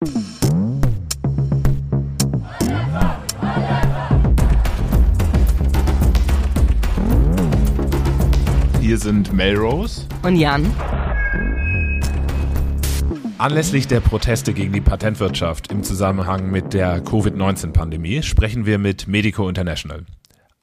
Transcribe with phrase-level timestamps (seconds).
[0.00, 0.08] Hier
[8.96, 10.64] sind Melrose und Jan.
[13.36, 19.50] Anlässlich der Proteste gegen die Patentwirtschaft im Zusammenhang mit der Covid-19-Pandemie sprechen wir mit Medico
[19.50, 20.06] International.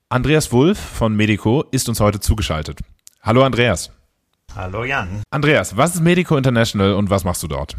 [0.09, 2.79] Andreas Wulff von Medico ist uns heute zugeschaltet.
[3.21, 3.91] Hallo Andreas.
[4.55, 5.21] Hallo Jan.
[5.29, 7.77] Andreas, was ist Medico International und was machst du dort?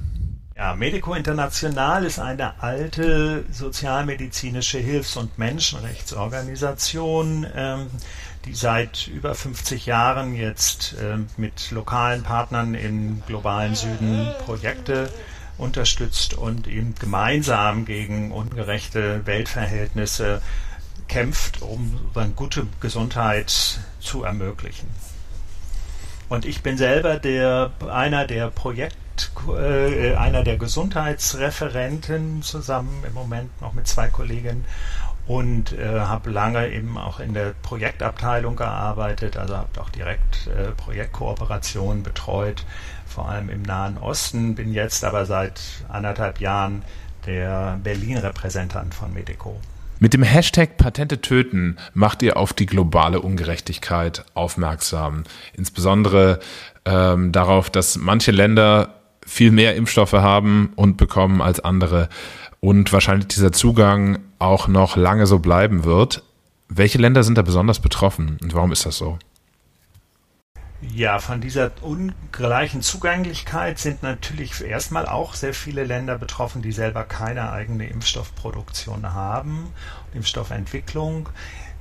[0.58, 7.86] Ja, Medico International ist eine alte sozialmedizinische Hilfs- und Menschenrechtsorganisation, ähm,
[8.44, 15.12] die seit über 50 Jahren jetzt äh, mit lokalen Partnern im globalen Süden Projekte
[15.58, 20.42] unterstützt und eben gemeinsam gegen ungerechte Weltverhältnisse
[21.06, 24.88] kämpft, um eine gute Gesundheit zu ermöglichen.
[26.28, 28.96] Und ich bin selber der, einer der Projekt
[29.48, 34.64] äh, einer der Gesundheitsreferenten zusammen im Moment noch mit zwei Kollegen
[35.26, 40.72] und äh, habe lange eben auch in der Projektabteilung gearbeitet, also habe auch direkt äh,
[40.72, 42.64] Projektkooperationen betreut,
[43.06, 46.82] vor allem im Nahen Osten, bin jetzt aber seit anderthalb Jahren
[47.26, 49.60] der Berlin-Repräsentant von Medico.
[50.00, 55.24] Mit dem Hashtag Patente töten macht ihr auf die globale Ungerechtigkeit aufmerksam.
[55.54, 56.38] Insbesondere
[56.84, 58.94] ähm, darauf, dass manche Länder
[59.28, 62.08] viel mehr Impfstoffe haben und bekommen als andere
[62.60, 66.22] und wahrscheinlich dieser Zugang auch noch lange so bleiben wird.
[66.68, 69.18] Welche Länder sind da besonders betroffen und warum ist das so?
[70.80, 77.02] Ja, von dieser ungleichen Zugänglichkeit sind natürlich erstmal auch sehr viele Länder betroffen, die selber
[77.02, 79.68] keine eigene Impfstoffproduktion haben,
[80.14, 81.28] Impfstoffentwicklung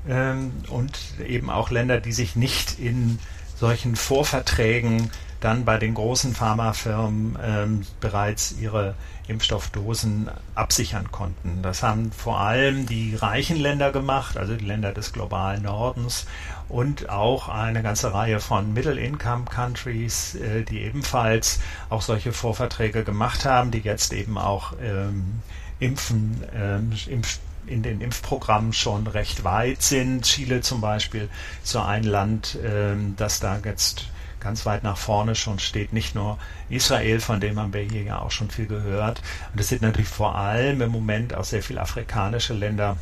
[0.08, 3.20] ähm, und eben auch Länder, die sich nicht in
[3.56, 8.95] solchen Vorverträgen dann bei den großen Pharmafirmen ähm, bereits ihre
[9.27, 11.61] Impfstoffdosen absichern konnten.
[11.61, 16.25] Das haben vor allem die reichen Länder gemacht, also die Länder des globalen Nordens
[16.69, 21.59] und auch eine ganze Reihe von Middle-Income-Countries, äh, die ebenfalls
[21.89, 25.42] auch solche Vorverträge gemacht haben, die jetzt eben auch ähm,
[25.80, 30.23] Impfen, ähm, Impf in den Impfprogrammen schon recht weit sind.
[30.23, 31.27] Chile zum Beispiel
[31.64, 34.05] so ein Land, ähm, das da jetzt
[34.39, 35.93] ganz weit nach vorne schon steht.
[35.93, 36.37] Nicht nur
[36.70, 39.21] Israel, von dem haben wir hier ja auch schon viel gehört.
[39.53, 42.97] Und es sind natürlich vor allem im Moment auch sehr viele afrikanische Länder,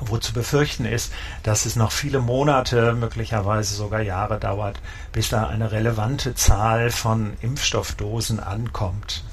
[0.00, 4.80] wo zu befürchten ist, dass es noch viele Monate, möglicherweise sogar Jahre dauert,
[5.12, 9.24] bis da eine relevante Zahl von Impfstoffdosen ankommt.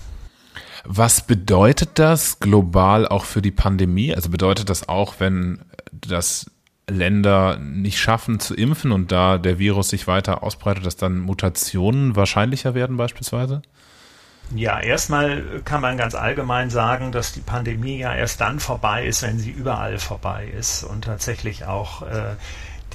[0.86, 4.16] Was bedeutet das global auch für die Pandemie?
[4.16, 6.50] Also bedeutet das auch, wenn das
[6.90, 12.16] Länder nicht schaffen zu impfen und da der Virus sich weiter ausbreitet, dass dann Mutationen
[12.16, 13.62] wahrscheinlicher werden beispielsweise?
[14.56, 19.22] Ja, erstmal kann man ganz allgemein sagen, dass die Pandemie ja erst dann vorbei ist,
[19.22, 22.36] wenn sie überall vorbei ist und tatsächlich auch äh,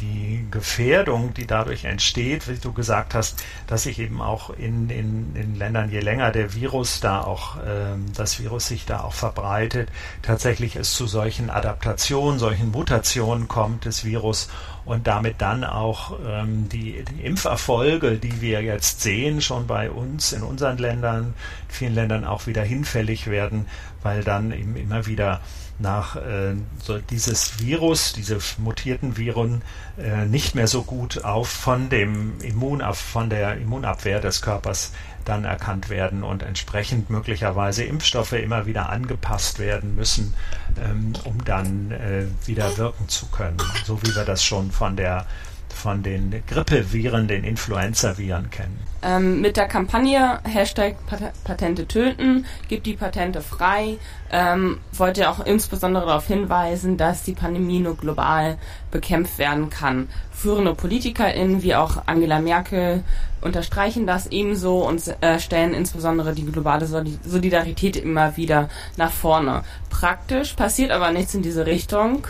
[0.00, 5.34] die Gefährdung, die dadurch entsteht, wie du gesagt hast, dass sich eben auch in, in,
[5.36, 9.88] in Ländern, je länger der Virus da auch, ähm, das Virus sich da auch verbreitet,
[10.22, 14.48] tatsächlich es zu solchen Adaptationen, solchen Mutationen kommt des Virus
[14.84, 20.32] und damit dann auch ähm, die, die Impferfolge, die wir jetzt sehen, schon bei uns
[20.32, 21.34] in unseren Ländern,
[21.68, 23.66] vielen Ländern auch wieder hinfällig werden,
[24.02, 25.40] weil dann eben immer wieder
[25.78, 29.62] nach äh, so dieses Virus, diese mutierten Viren
[29.98, 34.92] äh, nicht mehr so gut auf von dem Immun von der Immunabwehr des Körpers
[35.24, 40.34] dann erkannt werden und entsprechend möglicherweise Impfstoffe immer wieder angepasst werden müssen,
[40.82, 45.26] ähm, um dann äh, wieder wirken zu können, so wie wir das schon von der
[45.74, 48.78] von den Grippeviren, den Influenza-Viren kennen.
[49.02, 50.96] Ähm, mit der Kampagne Hashtag
[51.44, 53.98] Patente töten, gibt die Patente frei,
[54.32, 58.56] ähm, wollte auch insbesondere darauf hinweisen, dass die Pandemie nur global
[58.90, 60.08] bekämpft werden kann.
[60.32, 63.04] Führende PolitikerInnen wie auch Angela Merkel
[63.42, 69.64] unterstreichen das ebenso und äh, stellen insbesondere die globale Solidarität immer wieder nach vorne.
[69.90, 72.26] Praktisch passiert aber nichts in diese Richtung,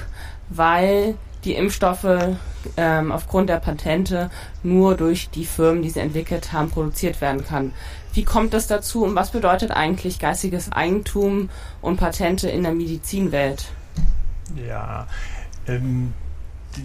[0.48, 1.14] weil
[1.44, 2.36] die Impfstoffe
[2.76, 4.30] ähm, aufgrund der Patente
[4.62, 7.72] nur durch die Firmen, die sie entwickelt haben, produziert werden kann.
[8.12, 11.50] Wie kommt es dazu und was bedeutet eigentlich geistiges Eigentum
[11.82, 13.66] und Patente in der Medizinwelt?
[14.66, 15.06] Ja,
[15.66, 16.14] ähm,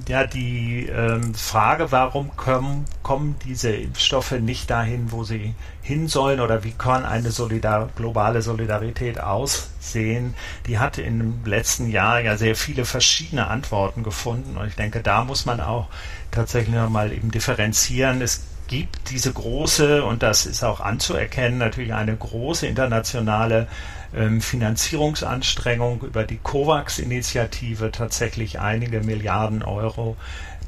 [0.08, 6.40] ja, die ähm, Frage, warum kommen, kommen diese Impfstoffe nicht dahin, wo sie hin sollen
[6.40, 10.36] oder wie kann eine Solidar globale Solidarität aussehen,
[10.68, 15.24] die hat im letzten Jahr ja sehr viele verschiedene Antworten gefunden und ich denke, da
[15.24, 15.88] muss man auch
[16.32, 18.22] tatsächlich nochmal eben differenzieren.
[18.22, 23.68] Es gibt diese große, und das ist auch anzuerkennen, natürlich eine große internationale
[24.16, 30.18] ähm, Finanzierungsanstrengungen über die COVAX-Initiative tatsächlich einige Milliarden Euro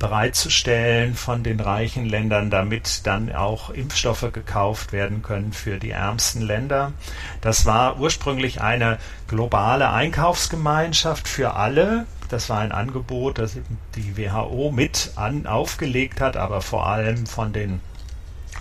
[0.02, 6.42] bereitzustellen von den reichen Ländern, damit dann auch Impfstoffe gekauft werden können für die ärmsten
[6.42, 6.94] Länder.
[7.40, 8.98] Das war ursprünglich eine
[9.28, 12.08] globale Einkaufsgemeinschaft für alle.
[12.30, 13.58] Das war ein Angebot, das
[13.96, 17.80] die WHO mit an, aufgelegt hat, aber vor allem von den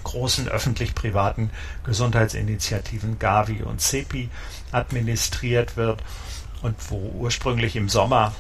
[0.05, 1.51] großen öffentlich-privaten
[1.85, 4.29] Gesundheitsinitiativen Gavi und CEPI
[4.73, 6.03] administriert wird
[6.63, 8.33] und wo ursprünglich im Sommer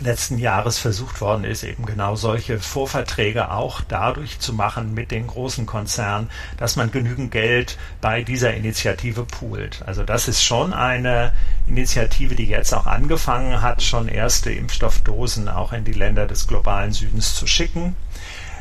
[0.00, 5.26] letzten Jahres versucht worden ist, eben genau solche Vorverträge auch dadurch zu machen mit den
[5.26, 9.82] großen Konzernen, dass man genügend Geld bei dieser Initiative poolt.
[9.86, 11.32] Also das ist schon eine
[11.66, 16.92] Initiative, die jetzt auch angefangen hat, schon erste Impfstoffdosen auch in die Länder des globalen
[16.92, 17.96] Südens zu schicken.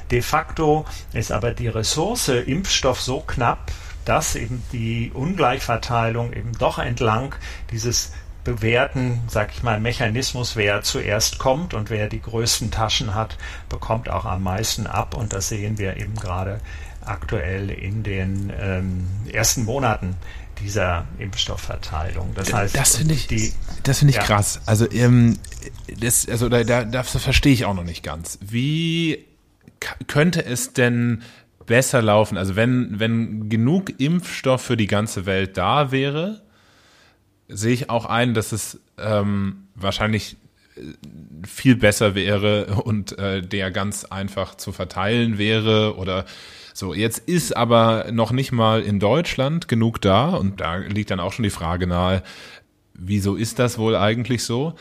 [0.10, 3.72] De facto ist aber die Ressource Impfstoff so knapp,
[4.08, 7.36] dass eben die Ungleichverteilung eben doch entlang
[7.72, 8.14] dieses
[8.44, 13.38] bewährten, sag ich mal, Mechanismus, wer zuerst kommt und wer die größten Taschen hat,
[13.68, 15.16] bekommt auch am meisten ab.
[15.16, 16.62] Und das sehen wir eben gerade
[17.04, 20.16] aktuell in den ähm, ersten Monaten
[20.62, 22.34] dieser Impfstoffverteilung.
[22.36, 24.24] Das heißt, das finde ich, die, das finde ich ja.
[24.24, 24.62] krass.
[24.66, 25.38] Also, ähm,
[26.00, 28.40] das, also da, da, das verstehe ich auch noch nicht ganz.
[28.42, 29.26] Wie
[30.08, 31.22] könnte es denn
[31.68, 32.38] besser laufen?
[32.38, 36.42] Also wenn, wenn genug Impfstoff für die ganze Welt da wäre,
[37.48, 40.38] sehe ich auch ein, dass es ähm, wahrscheinlich
[40.76, 40.82] äh,
[41.48, 46.26] viel besser wäre und äh, der ganz einfach zu verteilen wäre oder
[46.74, 46.94] so.
[46.94, 51.34] Jetzt ist aber noch nicht mal in Deutschland genug da und da liegt dann auch
[51.34, 52.24] schon die Frage nahe,
[52.94, 54.74] wieso ist das wohl eigentlich so?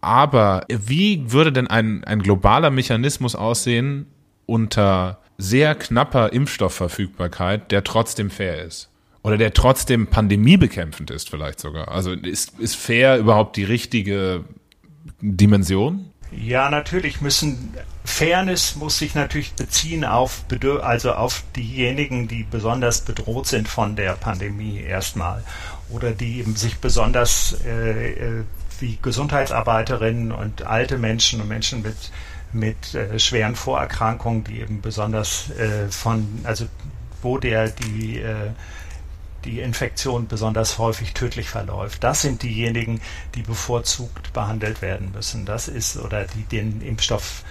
[0.00, 4.06] Aber wie würde denn ein, ein globaler Mechanismus aussehen
[4.46, 8.90] unter sehr knapper Impfstoffverfügbarkeit, der trotzdem fair ist?
[9.22, 11.88] oder der trotzdem pandemiebekämpfend ist vielleicht sogar.
[11.88, 14.44] Also ist, ist fair überhaupt die richtige
[15.20, 16.06] Dimension?
[16.32, 20.44] Ja, natürlich müssen Fairness muss sich natürlich beziehen auf
[20.80, 25.44] also auf diejenigen, die besonders bedroht sind von der Pandemie erstmal
[25.90, 28.44] oder die eben sich besonders äh, äh
[28.78, 32.10] wie Gesundheitsarbeiterinnen und alte Menschen und Menschen mit
[32.52, 36.66] mit äh, schweren Vorerkrankungen, die eben besonders äh, von also
[37.22, 38.50] wo der die äh,
[39.44, 42.04] die Infektion besonders häufig tödlich verläuft.
[42.04, 43.00] Das sind diejenigen,
[43.34, 45.46] die bevorzugt behandelt werden müssen.
[45.46, 47.42] Das ist oder die den Impfstoff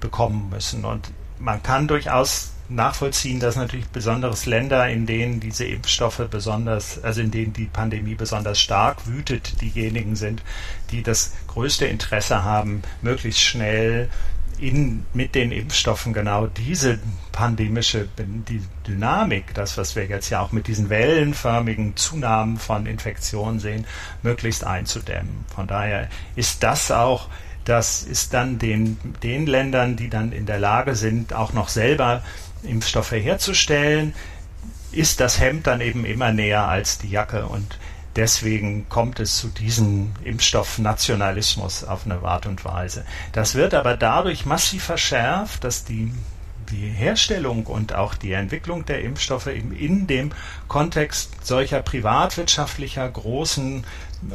[0.00, 0.84] bekommen müssen.
[0.84, 7.20] Und man kann durchaus nachvollziehen, dass natürlich besonders Länder, in denen diese Impfstoffe besonders, also
[7.20, 10.42] in denen die Pandemie besonders stark wütet, diejenigen sind,
[10.90, 14.08] die das größte Interesse haben, möglichst schnell
[14.58, 16.98] in, mit den Impfstoffen genau diese
[17.32, 23.60] pandemische die Dynamik, das, was wir jetzt ja auch mit diesen wellenförmigen Zunahmen von Infektionen
[23.60, 23.86] sehen,
[24.22, 25.44] möglichst einzudämmen.
[25.54, 27.28] Von daher ist das auch,
[27.64, 32.22] das ist dann den, den Ländern, die dann in der Lage sind, auch noch selber
[32.62, 34.14] Impfstoffe herzustellen,
[34.92, 37.78] ist das Hemd dann eben immer näher als die Jacke und
[38.16, 43.04] Deswegen kommt es zu diesem Impfstoffnationalismus auf eine Art und Weise.
[43.30, 46.12] Das wird aber dadurch massiv verschärft, dass die
[46.70, 50.32] die Herstellung und auch die Entwicklung der Impfstoffe eben in dem
[50.66, 53.84] Kontext solcher privatwirtschaftlicher großen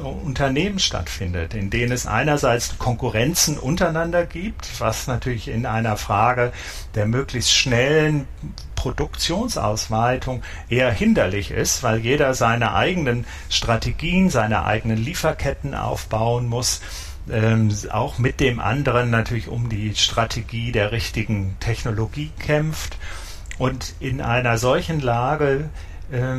[0.02, 6.54] Unternehmen stattfindet, in denen es einerseits Konkurrenzen untereinander gibt, was natürlich in einer Frage
[6.96, 8.28] der möglichst schnellen
[8.75, 16.82] Produktionsausweitung eher hinderlich ist, weil jeder seine eigenen Strategien, seine eigenen Lieferketten aufbauen muss
[17.32, 22.98] ähm, auch mit dem anderen natürlich um die Strategie der richtigen Technologie kämpft.
[23.60, 25.70] Und in einer solchen Lage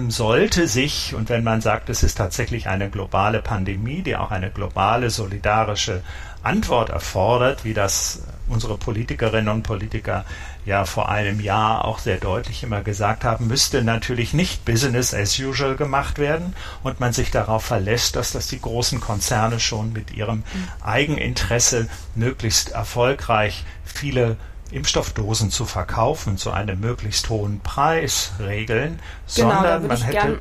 [0.09, 4.51] sollte sich, und wenn man sagt, es ist tatsächlich eine globale Pandemie, die auch eine
[4.51, 6.03] globale solidarische
[6.45, 10.25] Antwort erfordert, wie das unsere Politikerinnen und Politiker
[10.65, 15.39] ja vor einem Jahr auch sehr deutlich immer gesagt haben, müsste natürlich nicht Business as
[15.41, 16.55] usual gemacht werden.
[16.85, 20.45] Und man sich darauf verlässt, dass das die großen Konzerne schon mit ihrem
[20.83, 24.37] Eigeninteresse möglichst erfolgreich viele
[24.75, 29.01] Impfstoffdosen zu verkaufen zu einem möglichst hohen Preis regeln,
[29.35, 30.41] genau, sondern man hätte gern,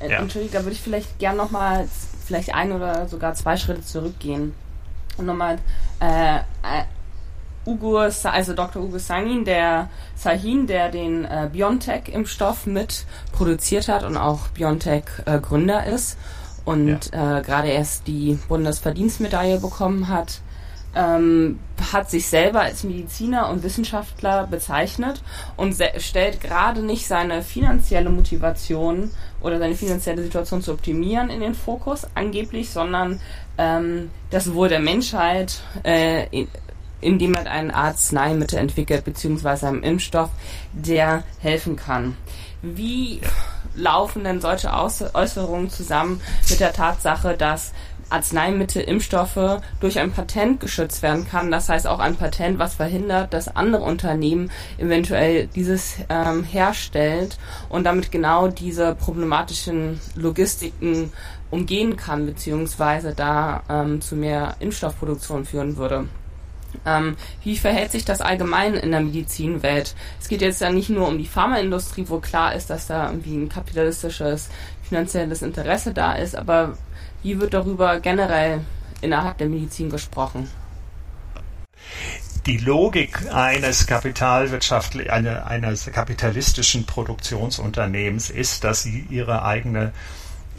[0.00, 0.18] äh, ja.
[0.18, 1.88] Entschuldigung, da würde ich vielleicht gern nochmal
[2.24, 4.54] vielleicht ein oder sogar zwei Schritte zurückgehen
[5.16, 5.58] und nochmal
[6.00, 6.84] äh, äh
[7.66, 8.80] Ugo, also Dr.
[8.80, 15.92] Ugo Sangin, der Sahin, der den äh, BioNTech-Impfstoff mit produziert hat und auch BioNTech-Gründer äh,
[15.92, 16.16] ist
[16.64, 17.38] und ja.
[17.38, 20.42] äh, gerade erst die Bundesverdienstmedaille bekommen hat,
[20.96, 21.60] ähm,
[21.92, 25.22] hat sich selber als Mediziner und Wissenschaftler bezeichnet
[25.56, 29.10] und stellt gerade nicht seine finanzielle Motivation
[29.42, 33.20] oder seine finanzielle Situation zu optimieren in den Fokus angeblich, sondern
[33.58, 36.48] ähm, das Wohl der Menschheit, äh, in,
[37.02, 40.30] indem er ein Arzneimittel entwickelt beziehungsweise einen Impfstoff,
[40.72, 42.16] der helfen kann.
[42.62, 43.20] Wie
[43.74, 47.72] laufen denn solche Äußerungen zusammen mit der Tatsache, dass
[48.08, 51.50] Arzneimittel, Impfstoffe durch ein Patent geschützt werden kann.
[51.50, 57.84] Das heißt auch ein Patent, was verhindert, dass andere Unternehmen eventuell dieses ähm, herstellt und
[57.84, 61.12] damit genau diese problematischen Logistiken
[61.50, 66.06] umgehen kann, beziehungsweise da ähm, zu mehr Impfstoffproduktion führen würde.
[66.84, 69.94] Ähm, wie verhält sich das allgemein in der Medizinwelt?
[70.20, 73.36] Es geht jetzt ja nicht nur um die Pharmaindustrie, wo klar ist, dass da irgendwie
[73.36, 74.48] ein kapitalistisches,
[74.88, 76.76] finanzielles Interesse da ist, aber
[77.22, 78.60] wie wird darüber generell
[79.00, 80.48] innerhalb der Medizin gesprochen?
[82.46, 89.92] die Logik eines kapitalwirtschaftlich, eine, eines kapitalistischen Produktionsunternehmens ist, dass sie ihre eigene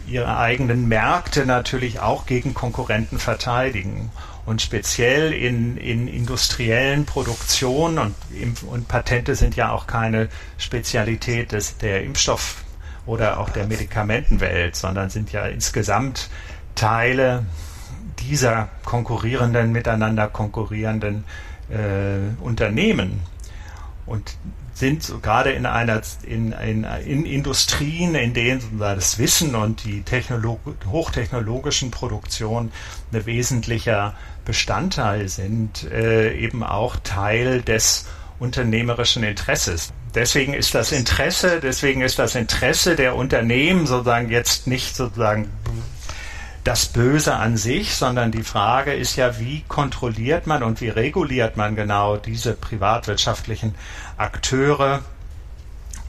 [0.08, 4.10] ihre eigenen Märkte natürlich auch gegen Konkurrenten verteidigen.
[4.48, 8.16] Und speziell in, in industriellen Produktionen und,
[8.64, 12.64] und Patente sind ja auch keine Spezialität des, der Impfstoff-
[13.06, 16.30] oder auch der Medikamentenwelt, sondern sind ja insgesamt
[16.76, 17.46] Teile
[18.20, 21.26] dieser konkurrierenden, miteinander konkurrierenden
[21.70, 23.24] äh, Unternehmen.
[24.06, 24.38] Und
[24.78, 30.60] sind gerade in einer in, in, in Industrien, in denen das Wissen und die Technolog
[30.90, 32.72] hochtechnologischen Produktionen
[33.12, 34.14] ein wesentlicher
[34.46, 38.06] Bestandteil sind, äh, eben auch Teil des
[38.40, 39.92] unternehmerischen Interesses.
[40.14, 45.50] Deswegen ist das Interesse, deswegen ist das Interesse der Unternehmen sozusagen jetzt nicht sozusagen
[46.68, 51.56] das Böse an sich, sondern die Frage ist ja, wie kontrolliert man und wie reguliert
[51.56, 53.74] man genau diese privatwirtschaftlichen
[54.18, 55.02] Akteure,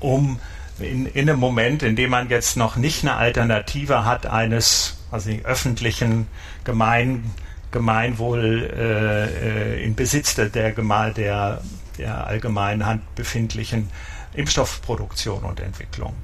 [0.01, 0.41] um
[0.81, 5.31] in, in einem Moment, in dem man jetzt noch nicht eine Alternative hat eines also
[5.45, 6.27] öffentlichen
[6.65, 7.31] Gemein,
[7.71, 11.63] Gemeinwohl äh, äh in Besitz der, der, der,
[11.99, 13.91] der allgemeinen Hand befindlichen
[14.35, 16.15] Impfstoffproduktion und Entwicklung.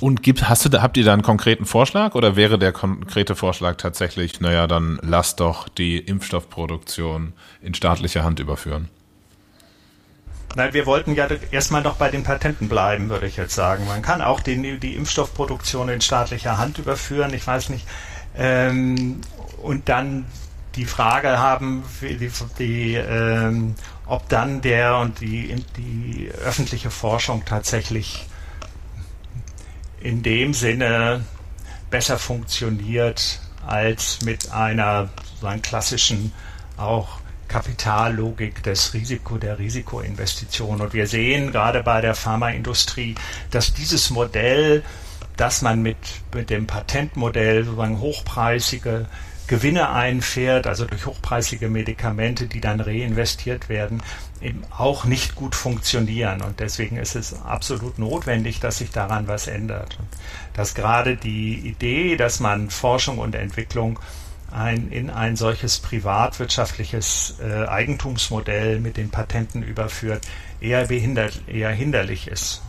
[0.00, 3.76] Und gibt, hast du, habt ihr da einen konkreten Vorschlag oder wäre der konkrete Vorschlag
[3.76, 8.88] tatsächlich, naja, dann lass doch die Impfstoffproduktion in staatliche Hand überführen?
[10.56, 13.86] Nein, wir wollten ja erstmal noch bei den Patenten bleiben, würde ich jetzt sagen.
[13.86, 17.86] Man kann auch die, die Impfstoffproduktion in staatlicher Hand überführen, ich weiß nicht.
[18.36, 19.20] Ähm,
[19.62, 20.24] und dann
[20.76, 23.74] die Frage haben, die, die, ähm,
[24.06, 28.26] ob dann der und die, die öffentliche Forschung tatsächlich
[30.00, 31.24] in dem Sinne
[31.90, 35.10] besser funktioniert als mit einer
[35.62, 36.32] klassischen
[36.76, 40.80] auch Kapitallogik des Risiko der Risikoinvestition.
[40.80, 43.16] Und wir sehen gerade bei der Pharmaindustrie,
[43.50, 44.84] dass dieses Modell,
[45.36, 45.96] dass man mit,
[46.32, 49.06] mit dem Patentmodell sozusagen hochpreisige
[49.50, 54.00] Gewinne einfährt, also durch hochpreisige Medikamente, die dann reinvestiert werden,
[54.40, 56.40] eben auch nicht gut funktionieren.
[56.40, 59.98] Und deswegen ist es absolut notwendig, dass sich daran was ändert.
[60.52, 63.98] Dass gerade die Idee, dass man Forschung und Entwicklung
[64.52, 70.24] ein, in ein solches privatwirtschaftliches äh, Eigentumsmodell mit den Patenten überführt,
[70.60, 72.62] eher behindert, eher hinderlich ist.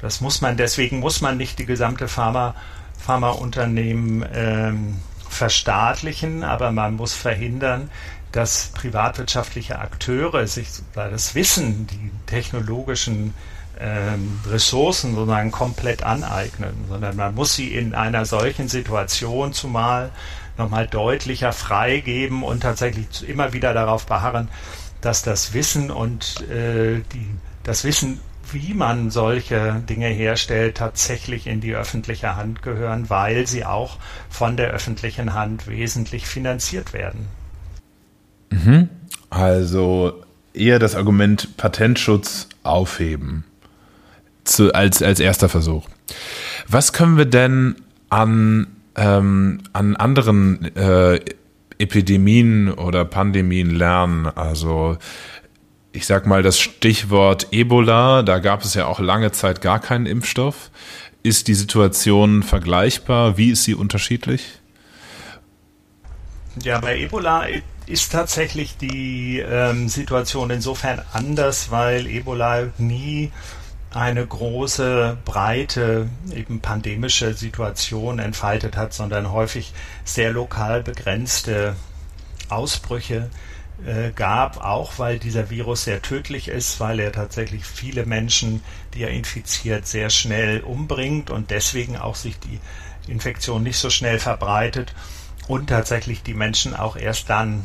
[0.00, 2.56] Das muss man, deswegen muss man nicht die gesamte Pharma,
[2.98, 4.96] Pharmaunternehmen ähm,
[5.30, 7.90] verstaatlichen, aber man muss verhindern,
[8.32, 13.34] dass privatwirtschaftliche Akteure sich das Wissen, die technologischen
[13.78, 20.10] ähm, Ressourcen sozusagen komplett aneignen, sondern man muss sie in einer solchen Situation zumal
[20.58, 24.48] nochmal deutlicher freigeben und tatsächlich immer wieder darauf beharren,
[25.00, 27.26] dass das Wissen und äh, die,
[27.62, 28.20] das Wissen
[28.52, 34.56] wie man solche Dinge herstellt, tatsächlich in die öffentliche Hand gehören, weil sie auch von
[34.56, 37.26] der öffentlichen Hand wesentlich finanziert werden.
[38.50, 38.88] Mhm.
[39.30, 43.44] Also eher das Argument Patentschutz aufheben
[44.44, 45.88] zu, als, als erster Versuch.
[46.66, 47.76] Was können wir denn
[48.08, 48.66] an,
[48.96, 51.20] ähm, an anderen äh,
[51.78, 54.26] Epidemien oder Pandemien lernen?
[54.26, 54.98] Also
[55.92, 60.06] ich sag mal, das Stichwort Ebola, da gab es ja auch lange Zeit gar keinen
[60.06, 60.70] Impfstoff.
[61.22, 63.36] Ist die Situation vergleichbar?
[63.36, 64.60] Wie ist sie unterschiedlich?
[66.62, 67.46] Ja, bei Ebola
[67.86, 73.30] ist tatsächlich die ähm, Situation insofern anders, weil Ebola nie
[73.92, 79.72] eine große, breite, eben pandemische Situation entfaltet hat, sondern häufig
[80.04, 81.74] sehr lokal begrenzte
[82.48, 83.28] Ausbrüche
[83.86, 88.62] äh, gab, auch weil dieser Virus sehr tödlich ist, weil er tatsächlich viele Menschen,
[88.94, 92.60] die er infiziert, sehr schnell umbringt und deswegen auch sich die
[93.10, 94.94] Infektion nicht so schnell verbreitet
[95.48, 97.64] und tatsächlich die Menschen auch erst dann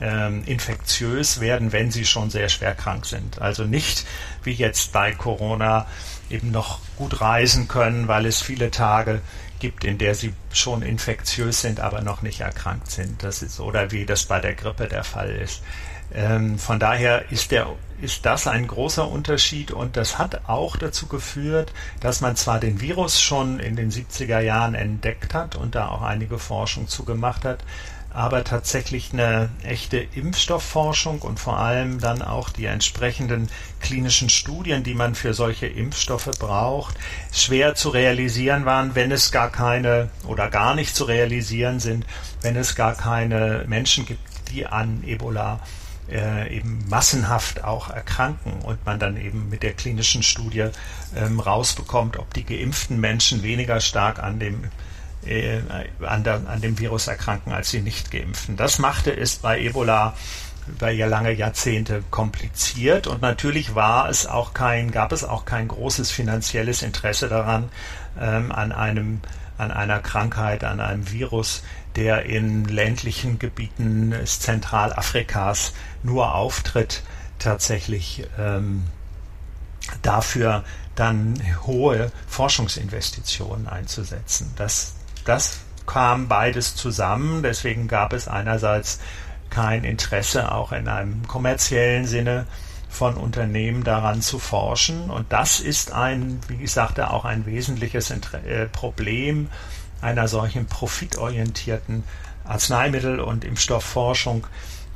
[0.00, 3.40] ähm, infektiös werden, wenn sie schon sehr schwer krank sind.
[3.40, 4.06] Also nicht
[4.42, 5.86] wie jetzt bei Corona
[6.30, 9.20] eben noch gut reisen können, weil es viele Tage
[9.58, 13.22] gibt, in der sie schon infektiös sind, aber noch nicht erkrankt sind.
[13.22, 15.62] Das ist oder wie das bei der Grippe der Fall ist.
[16.12, 17.68] Ähm, von daher ist der
[18.00, 22.80] ist das ein großer Unterschied und das hat auch dazu geführt, dass man zwar den
[22.80, 27.60] Virus schon in den 70er Jahren entdeckt hat und da auch einige Forschung zugemacht hat,
[28.14, 34.94] aber tatsächlich eine echte Impfstoffforschung und vor allem dann auch die entsprechenden klinischen Studien, die
[34.94, 36.96] man für solche Impfstoffe braucht,
[37.32, 42.06] schwer zu realisieren waren, wenn es gar keine oder gar nicht zu realisieren sind,
[42.40, 44.20] wenn es gar keine Menschen gibt,
[44.52, 45.58] die an Ebola
[46.08, 50.68] äh, eben massenhaft auch erkranken und man dann eben mit der klinischen Studie
[51.16, 54.70] ähm, rausbekommt, ob die geimpften Menschen weniger stark an dem
[55.26, 55.60] äh,
[56.04, 58.56] an, der, an dem Virus erkranken als die nicht geimpften.
[58.56, 60.14] Das machte es bei Ebola
[60.66, 65.68] über ja lange Jahrzehnte kompliziert und natürlich war es auch kein, gab es auch kein
[65.68, 67.68] großes finanzielles Interesse daran,
[68.18, 69.20] ähm, an einem,
[69.58, 71.62] an einer Krankheit, an einem Virus,
[71.96, 77.02] der in ländlichen Gebieten Zentralafrikas nur auftritt,
[77.38, 78.84] tatsächlich ähm,
[80.02, 80.64] dafür
[80.94, 84.52] dann hohe Forschungsinvestitionen einzusetzen.
[84.56, 87.42] Das das kam beides zusammen.
[87.42, 89.00] Deswegen gab es einerseits
[89.50, 92.46] kein Interesse, auch in einem kommerziellen Sinne
[92.88, 95.10] von Unternehmen daran zu forschen.
[95.10, 99.48] Und das ist ein, wie ich sagte, auch ein wesentliches äh, Problem
[100.00, 102.04] einer solchen profitorientierten
[102.44, 104.46] Arzneimittel- und Impfstoffforschung,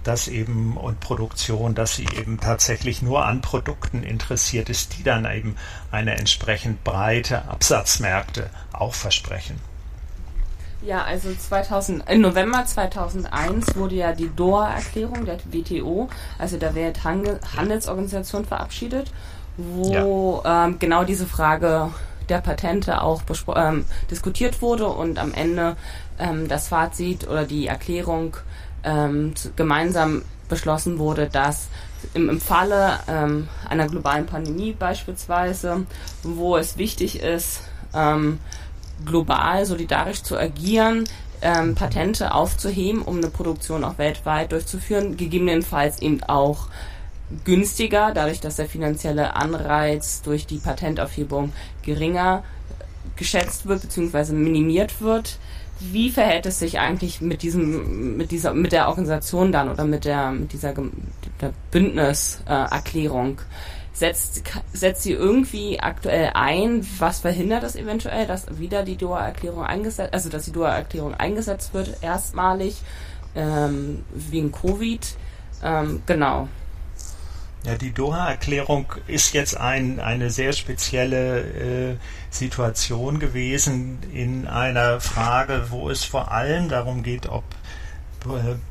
[0.04, 5.25] dass eben und Produktion, dass sie eben tatsächlich nur an Produkten interessiert ist, die dann
[5.25, 5.56] eben
[5.90, 9.61] eine entsprechend breite Absatzmärkte auch versprechen.
[10.82, 18.45] Ja, also 2000, im November 2001 wurde ja die Doha-Erklärung der WTO, also der Welthandelsorganisation,
[18.45, 19.10] verabschiedet,
[19.56, 20.67] wo ja.
[20.67, 21.91] ähm, genau diese Frage
[22.28, 23.23] der Patente auch
[23.56, 25.76] ähm, diskutiert wurde und am Ende
[26.19, 28.36] ähm, das Fazit oder die Erklärung
[28.84, 31.69] ähm, gemeinsam beschlossen wurde, dass
[32.14, 35.86] im, im Falle ähm, einer globalen Pandemie beispielsweise,
[36.23, 37.62] wo es wichtig ist,
[37.95, 38.38] ähm,
[39.04, 41.04] global solidarisch zu agieren,
[41.41, 46.69] ähm, Patente aufzuheben, um eine Produktion auch weltweit durchzuführen, gegebenenfalls eben auch
[47.45, 52.43] günstiger, dadurch, dass der finanzielle Anreiz durch die Patentaufhebung geringer
[53.17, 54.32] geschätzt wird bzw.
[54.32, 55.39] minimiert wird.
[55.80, 60.04] Wie verhält es sich eigentlich mit diesem, mit dieser, mit der Organisation dann oder mit
[60.04, 60.75] der, mit dieser
[61.41, 63.39] der Bündniserklärung?
[63.39, 63.43] Äh,
[63.99, 70.15] setzt, setzt sie irgendwie aktuell ein, was verhindert das eventuell, dass wieder die Doha-Erklärung eingesetzt,
[70.15, 72.76] also dass die Doha-Erklärung eingesetzt wird, erstmalig,
[73.34, 75.06] ähm, wegen Covid,
[75.63, 76.49] ähm, genau.
[77.65, 81.97] Ja, die Doha-Erklärung ist jetzt ein, eine sehr spezielle äh,
[82.30, 87.43] Situation gewesen in einer Frage, wo es vor allem darum geht, ob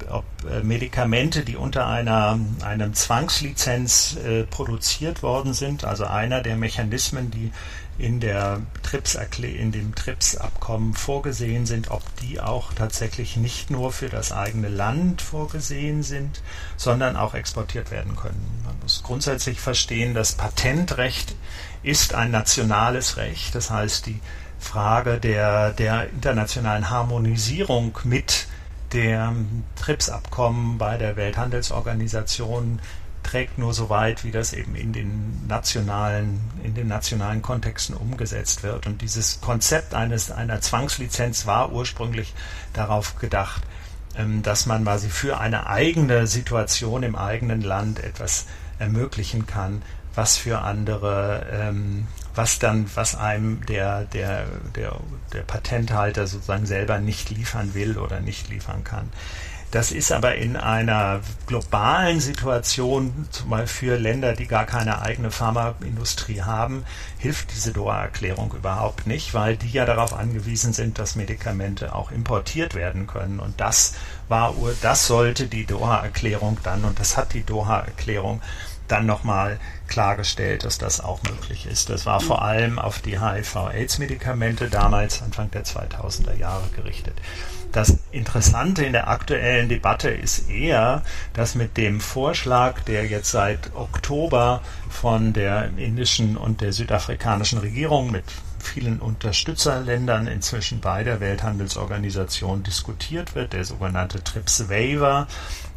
[0.09, 6.55] ob äh, Medikamente, die unter einer einem Zwangslizenz äh, produziert worden sind, also einer der
[6.55, 7.51] Mechanismen, die
[7.97, 14.09] in der TRIPS in dem TRIPS-Abkommen vorgesehen sind, ob die auch tatsächlich nicht nur für
[14.09, 16.41] das eigene Land vorgesehen sind,
[16.75, 18.61] sondern auch exportiert werden können.
[18.65, 21.35] Man muss grundsätzlich verstehen, das Patentrecht
[21.81, 24.19] ist ein nationales Recht, das heißt die
[24.59, 28.46] Frage der, der internationalen Harmonisierung mit
[28.93, 29.33] der
[29.75, 32.79] TRIPS-Abkommen bei der Welthandelsorganisation
[33.23, 38.63] trägt nur so weit, wie das eben in den nationalen, in den nationalen Kontexten umgesetzt
[38.63, 38.87] wird.
[38.87, 42.33] Und dieses Konzept eines, einer Zwangslizenz war ursprünglich
[42.73, 43.63] darauf gedacht,
[44.15, 48.45] ähm, dass man quasi für eine eigene Situation im eigenen Land etwas
[48.79, 49.81] ermöglichen kann,
[50.17, 54.99] was für andere ähm, was dann, was einem der, der, der,
[55.33, 59.09] der Patenthalter sozusagen selber nicht liefern will oder nicht liefern kann.
[59.77, 65.29] Das ist aber in einer globalen Situation, zum Beispiel für Länder, die gar keine eigene
[65.29, 66.83] Pharmaindustrie haben,
[67.19, 72.73] hilft diese Doha-Erklärung überhaupt nicht, weil die ja darauf angewiesen sind, dass Medikamente auch importiert
[72.73, 73.39] werden können.
[73.39, 73.93] Und das
[74.27, 78.41] war, das sollte die Doha-Erklärung dann, und das hat die Doha-Erklärung
[78.87, 81.91] dann nochmal klargestellt, dass das auch möglich ist.
[81.91, 87.13] Das war vor allem auf die HIV-Aids-Medikamente damals Anfang der 2000er Jahre gerichtet.
[87.77, 93.75] Das Interessante in der aktuellen Debatte ist eher, dass mit dem Vorschlag, der jetzt seit
[93.75, 98.23] Oktober von der indischen und der südafrikanischen Regierung mit
[98.57, 105.27] vielen Unterstützerländern inzwischen bei der Welthandelsorganisation diskutiert wird, der sogenannte TRIPS Waiver,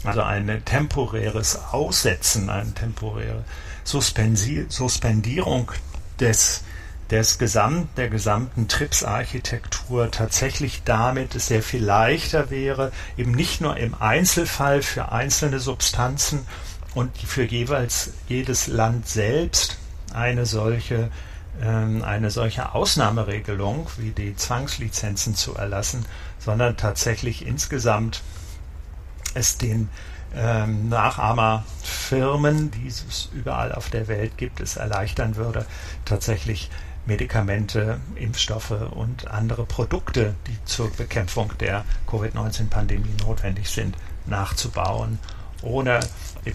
[0.03, 3.45] also ein temporäres Aussetzen, eine temporäre
[3.85, 5.71] Suspensi Suspendierung
[6.19, 6.65] des
[7.11, 13.77] des Gesamt, der gesamten TRIPS-Architektur tatsächlich damit es sehr viel leichter wäre, eben nicht nur
[13.77, 16.47] im Einzelfall für einzelne Substanzen
[16.95, 19.79] und für jeweils jedes Land selbst
[20.13, 21.11] eine solche
[21.61, 26.07] ähm, eine solche Ausnahmeregelung wie die Zwangslizenzen zu erlassen,
[26.39, 28.23] sondern tatsächlich insgesamt
[29.35, 29.89] es den
[30.35, 35.67] ähm, Nachahmerfirmen, die es überall auf der Welt gibt, es erleichtern würde,
[36.05, 36.71] tatsächlich
[37.11, 43.97] Medikamente, Impfstoffe und andere Produkte, die zur Bekämpfung der Covid-19-Pandemie notwendig sind,
[44.27, 45.19] nachzubauen,
[45.61, 45.99] ohne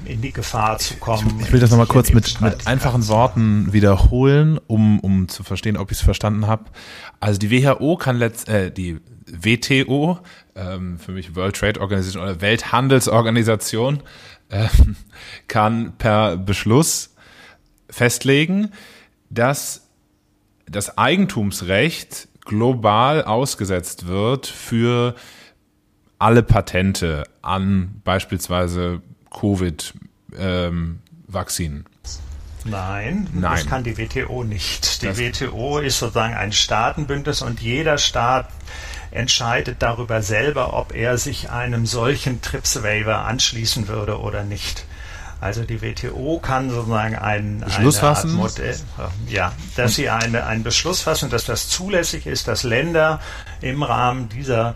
[0.05, 1.41] in die Gefahr zu kommen.
[1.41, 5.91] Ich will das nochmal kurz mit, mit einfachen Worten wiederholen, um, um zu verstehen, ob
[5.91, 6.63] ich es verstanden habe.
[7.19, 10.19] Also die WHO kann letzt, äh, die WTO,
[10.55, 14.03] ähm, für mich World Trade Organization oder Welthandelsorganisation,
[14.47, 14.69] äh,
[15.49, 17.13] kann per Beschluss
[17.89, 18.71] festlegen,
[19.29, 19.84] dass
[20.65, 25.15] das Eigentumsrecht global ausgesetzt wird für
[26.19, 29.01] alle Patente an beispielsweise
[29.31, 31.79] Covid-Vakzinen.
[31.79, 31.85] Ähm,
[32.67, 35.03] Nein, Nein, das kann die WTO nicht.
[35.03, 38.49] Die das WTO ist sozusagen ein Staatenbündnis und jeder Staat
[39.11, 44.85] entscheidet darüber selber, ob er sich einem solchen TRIPS-Waiver anschließen würde oder nicht.
[45.41, 48.33] Also die WTO kann sozusagen ein, Beschluss fassen?
[48.33, 48.75] Modell,
[49.27, 53.19] ja, dass sie eine, einen Beschluss fassen, dass das zulässig ist, dass Länder
[53.61, 54.75] im Rahmen dieser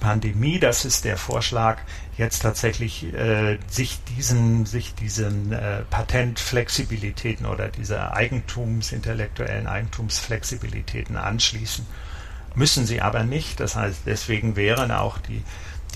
[0.00, 1.78] Pandemie, das ist der Vorschlag,
[2.16, 11.86] jetzt tatsächlich äh, sich diesen, sich diesen äh, Patentflexibilitäten oder dieser Eigentums, intellektuellen Eigentumsflexibilitäten anschließen.
[12.54, 13.60] Müssen sie aber nicht.
[13.60, 15.42] Das heißt, deswegen wären auch die,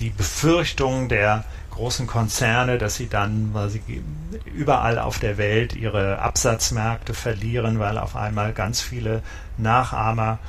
[0.01, 3.81] die Befürchtungen der großen Konzerne, dass sie dann, weil sie
[4.53, 9.23] überall auf der Welt ihre Absatzmärkte verlieren, weil auf einmal ganz viele
[9.57, 10.39] Nachahmer,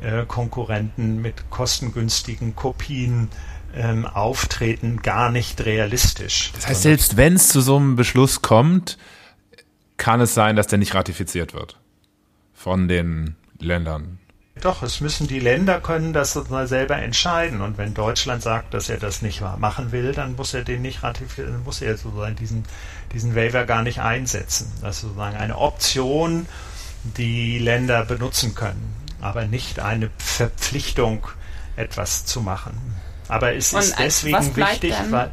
[0.00, 3.28] äh, Konkurrenten mit kostengünstigen Kopien
[3.74, 6.52] ähm, auftreten, gar nicht realistisch.
[6.54, 8.98] Das heißt, selbst wenn es zu so einem Beschluss kommt,
[9.96, 11.78] kann es sein, dass der nicht ratifiziert wird
[12.54, 14.18] von den Ländern.
[14.62, 17.60] Doch, es müssen die Länder können das mal selber entscheiden.
[17.62, 21.02] Und wenn Deutschland sagt, dass er das nicht machen will, dann muss er den nicht
[21.02, 22.64] ratifizieren, muss er sozusagen diesen,
[23.12, 24.72] diesen Waiver gar nicht einsetzen.
[24.80, 26.46] Das ist sozusagen eine Option,
[27.02, 31.26] die Länder benutzen können, aber nicht eine Verpflichtung,
[31.74, 32.78] etwas zu machen.
[33.26, 35.32] Aber es ist deswegen wichtig, dann, weil,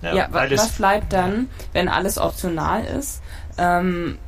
[0.00, 3.20] ja, ja, weil was bleibt dann, wenn alles optional ist?
[3.58, 4.18] Ähm,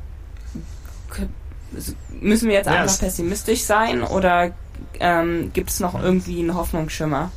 [2.21, 4.51] müssen wir jetzt einfach pessimistisch sein oder
[4.99, 7.31] ähm, gibt es noch irgendwie einen Hoffnungsschimmer?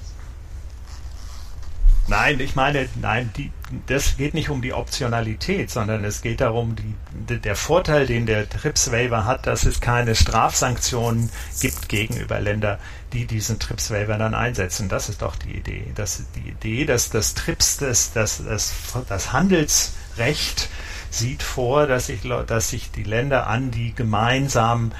[2.10, 3.52] Nein, ich meine, nein, die,
[3.86, 8.48] das geht nicht um die Optionalität, sondern es geht darum, die, der Vorteil, den der
[8.48, 12.80] TRIPS Waiver hat, dass es keine Strafsanktionen gibt gegenüber Ländern,
[13.12, 14.88] die diesen TRIPS Waiver dann einsetzen.
[14.88, 15.92] Das ist doch die Idee.
[15.94, 18.74] Das ist die Idee, dass das TRIPS, das, das, das,
[19.08, 20.68] das Handelsrecht
[21.10, 24.92] sieht vor, dass sich, dass sich die Länder an die gemeinsamen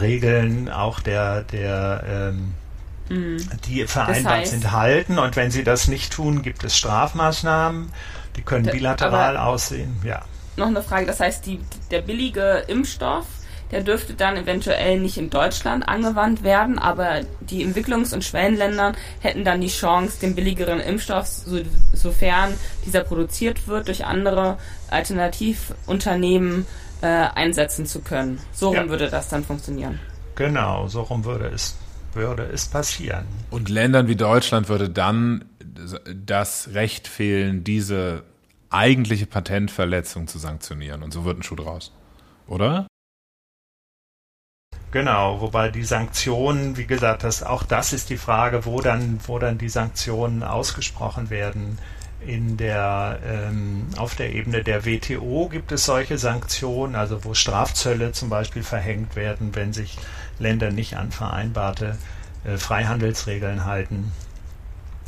[0.00, 2.54] Regeln auch der, der ähm,
[3.08, 3.38] mhm.
[3.66, 5.18] die vereinbart das heißt, sind, halten.
[5.18, 7.92] Und wenn sie das nicht tun, gibt es Strafmaßnahmen.
[8.36, 10.00] Die können bilateral aussehen.
[10.04, 10.22] Ja.
[10.56, 11.06] Noch eine Frage.
[11.06, 13.26] Das heißt, die, der billige Impfstoff
[13.70, 19.44] der dürfte dann eventuell nicht in Deutschland angewandt werden, aber die Entwicklungs- und Schwellenländer hätten
[19.44, 21.60] dann die Chance, den billigeren Impfstoff, so,
[21.92, 22.54] sofern
[22.86, 24.58] dieser produziert wird, durch andere
[24.90, 26.66] Alternativunternehmen
[27.00, 28.40] äh, einsetzen zu können.
[28.52, 28.88] So rum ja.
[28.88, 30.00] würde das dann funktionieren.
[30.34, 31.76] Genau, so rum würde es,
[32.14, 33.26] würde es passieren.
[33.50, 35.44] Und Ländern wie Deutschland würde dann
[36.26, 38.22] das Recht fehlen, diese
[38.70, 41.02] eigentliche Patentverletzung zu sanktionieren.
[41.02, 41.92] Und so wird ein Schuh draus.
[42.46, 42.86] Oder?
[44.90, 49.38] Genau, wobei die Sanktionen, wie gesagt, das, auch das ist die Frage, wo dann, wo
[49.38, 51.78] dann die Sanktionen ausgesprochen werden.
[52.26, 58.12] In der, ähm, auf der Ebene der WTO gibt es solche Sanktionen, also wo Strafzölle
[58.12, 59.98] zum Beispiel verhängt werden, wenn sich
[60.38, 61.96] Länder nicht an vereinbarte
[62.44, 64.10] äh, Freihandelsregeln halten.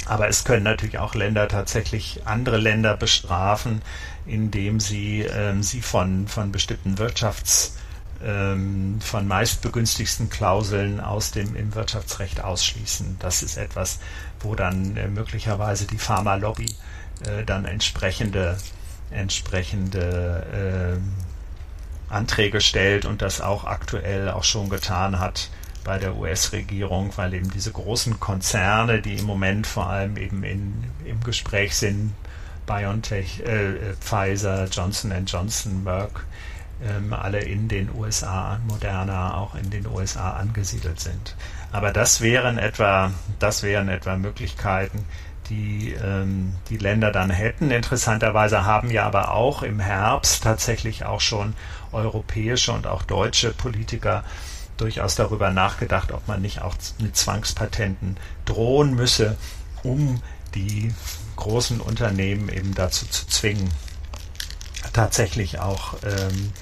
[0.06, 3.82] Aber es können natürlich auch Länder tatsächlich andere Länder bestrafen,
[4.26, 7.76] indem sie ähm, sie von, von bestimmten Wirtschafts
[8.20, 13.16] von meistbegünstigsten Klauseln aus dem im Wirtschaftsrecht ausschließen.
[13.18, 13.98] Das ist etwas,
[14.40, 16.74] wo dann äh, möglicherweise die Pharmalobby
[17.26, 18.58] äh, dann entsprechende
[19.10, 25.50] entsprechende äh, Anträge stellt und das auch aktuell auch schon getan hat
[25.84, 30.84] bei der US-Regierung, weil eben diese großen Konzerne, die im Moment vor allem eben in,
[31.04, 32.12] im Gespräch sind,
[32.66, 36.24] BioNTech, äh, Pfizer, Johnson Johnson, Merck,
[36.82, 41.36] ähm, alle in den USA, Moderna auch in den USA angesiedelt sind.
[41.72, 45.04] Aber das wären etwa, das wären etwa Möglichkeiten,
[45.48, 47.70] die ähm, die Länder dann hätten.
[47.70, 51.54] Interessanterweise haben ja aber auch im Herbst tatsächlich auch schon
[51.92, 54.24] europäische und auch deutsche Politiker
[54.76, 58.16] durchaus darüber nachgedacht, ob man nicht auch mit Zwangspatenten
[58.46, 59.36] drohen müsse,
[59.82, 60.22] um
[60.54, 60.94] die
[61.36, 63.70] großen Unternehmen eben dazu zu zwingen,
[64.92, 66.52] tatsächlich auch ähm,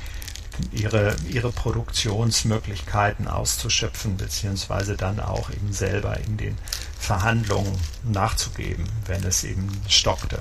[0.72, 6.56] ihre, ihre Produktionsmöglichkeiten auszuschöpfen, beziehungsweise dann auch eben selber in den
[6.98, 7.72] Verhandlungen
[8.04, 10.38] nachzugeben, wenn es eben stockte.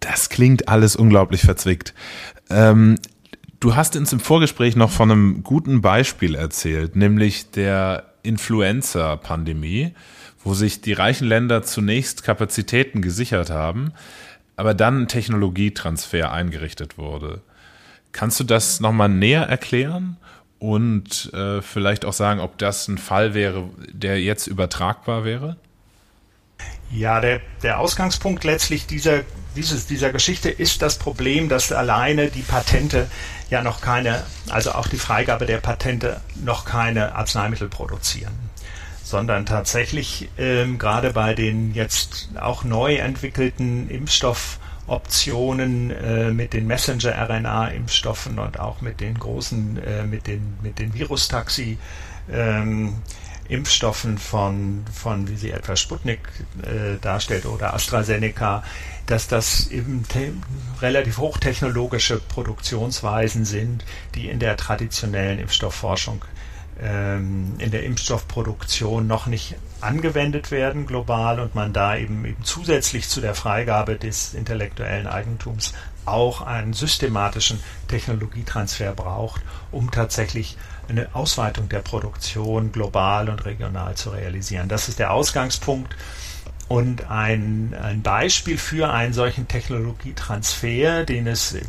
[0.00, 1.94] Das klingt alles unglaublich verzwickt.
[2.48, 2.98] Ähm,
[3.60, 9.94] du hast uns im Vorgespräch noch von einem guten Beispiel erzählt, nämlich der Influenza-Pandemie,
[10.42, 13.92] wo sich die reichen Länder zunächst Kapazitäten gesichert haben,
[14.56, 17.42] aber dann ein Technologietransfer eingerichtet wurde.
[18.12, 20.16] Kannst du das nochmal näher erklären
[20.58, 25.56] und äh, vielleicht auch sagen, ob das ein Fall wäre, der jetzt übertragbar wäre?
[26.90, 29.20] Ja, der, der Ausgangspunkt letztlich dieser,
[29.54, 33.08] dieses, dieser Geschichte ist das Problem, dass alleine die Patente
[33.48, 38.50] ja noch keine, also auch die Freigabe der Patente noch keine Arzneimittel produzieren
[39.10, 46.66] sondern tatsächlich ähm, gerade bei den jetzt auch neu entwickelten Impfstoff Optionen äh, mit den
[46.66, 51.78] Messenger-RNA-Impfstoffen und auch mit den großen, äh, mit den, mit den Virustaxi.
[52.30, 52.96] Ähm,
[53.48, 56.20] Impfstoffen von, von, wie sie etwa Sputnik
[56.62, 58.62] äh, darstellt oder AstraZeneca,
[59.06, 60.04] dass das eben
[60.80, 66.39] relativ hochtechnologische Produktionsweisen sind, die in der traditionellen Impfstoffforschung ähm,
[66.82, 73.20] in der Impfstoffproduktion noch nicht angewendet werden global und man da eben, eben zusätzlich zu
[73.20, 75.74] der Freigabe des intellektuellen Eigentums
[76.06, 80.56] auch einen systematischen Technologietransfer braucht, um tatsächlich
[80.88, 84.68] eine Ausweitung der Produktion global und regional zu realisieren.
[84.68, 85.94] Das ist der Ausgangspunkt.
[86.68, 91.66] Und ein, ein Beispiel für einen solchen Technologietransfer, den es im,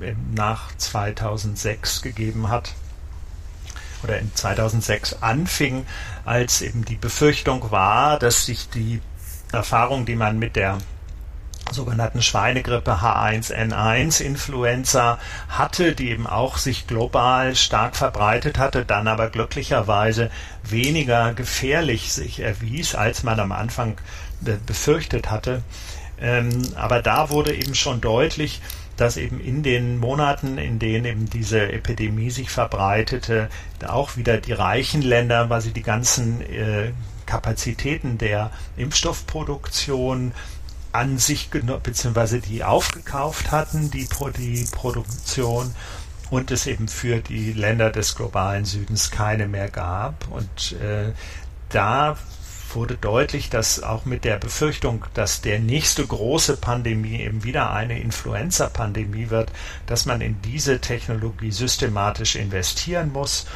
[0.00, 2.74] im nach 2006 gegeben hat,
[4.02, 5.86] oder in 2006 anfing,
[6.24, 9.00] als eben die Befürchtung war, dass sich die
[9.52, 10.78] Erfahrung, die man mit der
[11.72, 19.28] sogenannten Schweinegrippe H1N1 Influenza hatte, die eben auch sich global stark verbreitet hatte, dann aber
[19.28, 20.30] glücklicherweise
[20.64, 23.98] weniger gefährlich sich erwies, als man am Anfang
[24.66, 25.62] befürchtet hatte.
[26.20, 28.60] Ähm, aber da wurde eben schon deutlich,
[29.00, 33.48] dass eben in den Monaten, in denen eben diese Epidemie sich verbreitete,
[33.86, 36.92] auch wieder die reichen Länder, weil sie die ganzen äh,
[37.24, 40.32] Kapazitäten der Impfstoffproduktion
[40.92, 45.74] an sich beziehungsweise die aufgekauft hatten, die, die Produktion
[46.28, 50.28] und es eben für die Länder des globalen Südens keine mehr gab.
[50.30, 51.12] Und äh,
[51.70, 52.18] da
[52.74, 58.00] wurde deutlich, dass auch mit der Befürchtung, dass der nächste große Pandemie eben wieder eine
[58.00, 59.50] Influenza-Pandemie wird,
[59.86, 63.46] dass man in diese Technologie systematisch investieren muss.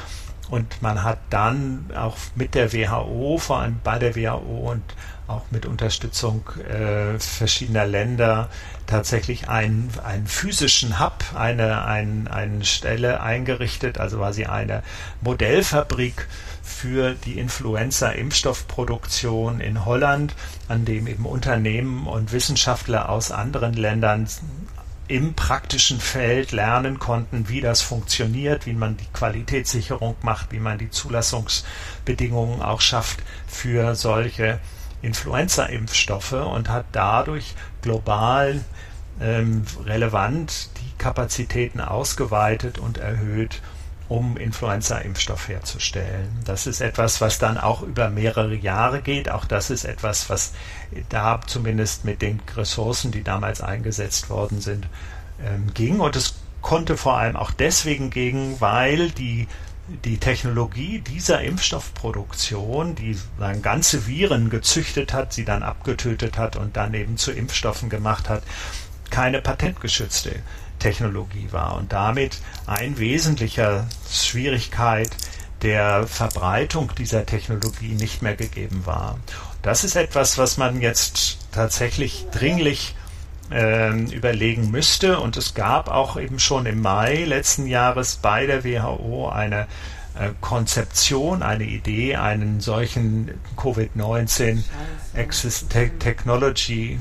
[0.51, 4.83] Und man hat dann auch mit der WHO, vor allem bei der WHO und
[5.27, 8.51] auch mit Unterstützung äh, verschiedener Länder
[8.87, 14.83] tatsächlich einen, einen physischen Hub, eine, ein, eine Stelle eingerichtet, also quasi eine
[15.23, 16.29] Modellfabrik
[16.65, 20.35] für die Influenza-Impfstoffproduktion in Holland,
[20.67, 24.27] an dem eben Unternehmen und Wissenschaftler aus anderen Ländern
[25.07, 30.79] im praktischen Feld lernen konnten, wie das funktioniert, wie man die Qualitätssicherung macht, wie man
[30.79, 34.59] die Zulassungsbedingungen auch schafft für solche
[35.03, 38.65] Influenza-Impfstoffe und hat dadurch global
[39.21, 43.61] ähm, relevant die Kapazitäten ausgeweitet und erhöht
[44.09, 46.29] um Influenza-Impfstoff herzustellen.
[46.45, 49.31] Das ist etwas, was dann auch über mehrere Jahre geht.
[49.31, 50.53] Auch das ist etwas, was
[51.09, 54.87] da zumindest mit den Ressourcen, die damals eingesetzt worden sind,
[55.43, 56.01] ähm, ging.
[56.01, 59.49] Und es konnte vor allem auch deswegen gehen, weil die
[59.87, 66.77] die Technologie dieser Impfstoffproduktion, die dann ganze Viren gezüchtet hat, sie dann abgetötet hat und
[66.77, 68.43] dann eben zu Impfstoffen gemacht hat,
[69.11, 70.37] keine patentgeschützte
[70.79, 75.11] Technologie war und damit ein wesentlicher Schwierigkeit
[75.63, 79.19] der Verbreitung dieser Technologie nicht mehr gegeben war.
[79.63, 82.95] Das ist etwas, was man jetzt tatsächlich dringlich
[83.51, 85.21] äh, überlegen müsste.
[85.21, 89.67] Und es gab auch eben schon im Mai letzten Jahres bei der WHO eine
[90.19, 94.63] äh, Konzeption, eine Idee, einen solchen Covid-19
[95.17, 96.99] Access Te Technology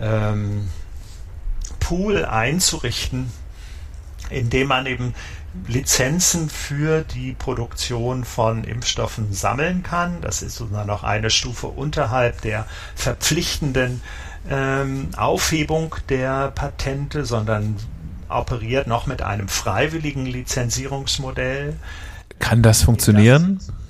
[0.00, 0.68] ähm,
[1.92, 3.30] Pool einzurichten,
[4.30, 5.14] in dem man eben
[5.68, 10.22] Lizenzen für die Produktion von Impfstoffen sammeln kann.
[10.22, 14.00] Das ist sozusagen noch eine Stufe unterhalb der verpflichtenden
[14.48, 17.76] ähm, Aufhebung der Patente, sondern
[18.30, 21.76] operiert noch mit einem freiwilligen Lizenzierungsmodell.
[22.38, 23.58] Kann das funktionieren?
[23.58, 23.81] Das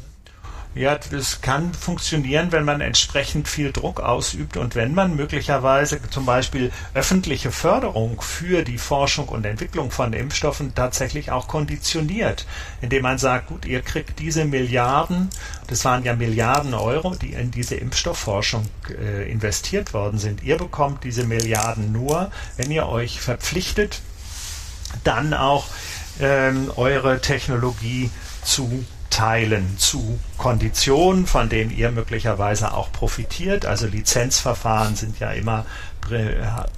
[0.74, 6.24] ja, das kann funktionieren, wenn man entsprechend viel Druck ausübt und wenn man möglicherweise zum
[6.24, 12.46] Beispiel öffentliche Förderung für die Forschung und Entwicklung von Impfstoffen tatsächlich auch konditioniert,
[12.80, 15.28] indem man sagt, gut, ihr kriegt diese Milliarden,
[15.66, 20.42] das waren ja Milliarden Euro, die in diese Impfstoffforschung äh, investiert worden sind.
[20.42, 24.00] Ihr bekommt diese Milliarden nur, wenn ihr euch verpflichtet,
[25.04, 25.66] dann auch
[26.18, 28.10] ähm, eure Technologie
[28.42, 33.66] zu teilen zu Konditionen, von denen ihr möglicherweise auch profitiert.
[33.66, 35.66] Also Lizenzverfahren sind ja immer,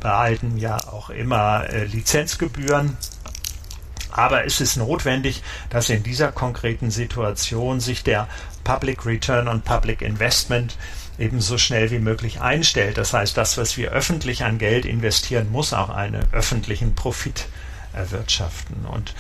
[0.01, 2.97] behalten ja auch immer äh, Lizenzgebühren.
[4.11, 8.29] Aber es ist notwendig, dass in dieser konkreten Situation sich der
[8.65, 10.77] Public Return on Public Investment
[11.19, 12.99] eben so schnell wie möglich einstellt.
[12.99, 17.47] Das heißt, das, was wir öffentlich an Geld investieren, muss auch einen öffentlichen Profit
[17.93, 18.87] erwirtschaften.
[18.87, 19.15] Und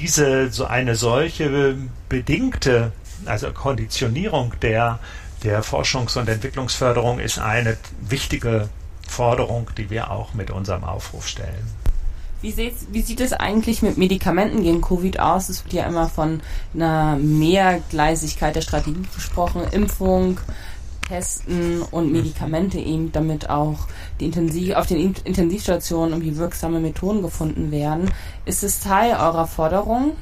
[0.00, 1.76] diese so eine solche
[2.08, 2.92] bedingte,
[3.24, 4.98] also Konditionierung der,
[5.42, 8.68] der Forschungs- und Entwicklungsförderung ist eine wichtige
[9.08, 11.66] Forderung, die wir auch mit unserem Aufruf stellen.
[12.42, 12.54] Wie,
[12.92, 15.48] wie sieht es eigentlich mit Medikamenten gegen Covid aus?
[15.48, 16.42] Es wird ja immer von
[16.74, 19.62] einer Mehrgleisigkeit der Strategie gesprochen.
[19.72, 20.38] Impfung,
[21.06, 23.86] Testen und Medikamente eben, damit auch
[24.20, 28.10] die Intensiv auf den Intensivstationen irgendwie wirksame Methoden gefunden werden.
[28.44, 30.16] Ist es Teil eurer Forderung?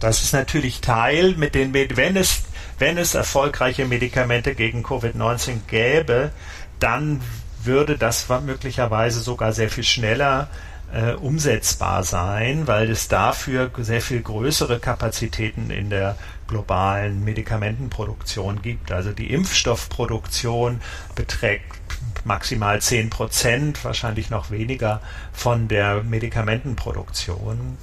[0.00, 2.42] Das ist natürlich Teil, mit den, wenn es,
[2.78, 6.32] wenn es erfolgreiche Medikamente gegen Covid-19 gäbe,
[6.80, 7.20] dann
[7.62, 10.48] würde das möglicherweise sogar sehr viel schneller
[10.92, 16.16] äh, umsetzbar sein, weil es dafür sehr viel größere Kapazitäten in der
[16.52, 18.92] globalen Medikamentenproduktion gibt.
[18.92, 20.80] Also die Impfstoffproduktion
[21.14, 21.64] beträgt
[22.24, 25.00] maximal 10 Prozent, wahrscheinlich noch weniger
[25.32, 27.78] von der Medikamentenproduktion.